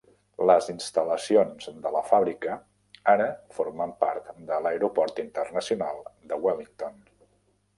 Les 0.49 0.67
instal·lacions 0.71 1.67
de 1.83 1.91
la 1.95 2.01
fàbrica 2.07 2.55
ara 3.13 3.27
formen 3.59 3.93
part 4.05 4.33
de 4.49 4.57
l"Aeroport 4.61 5.23
Internacional 5.25 6.01
de 6.33 6.41
Wellington. 6.49 6.99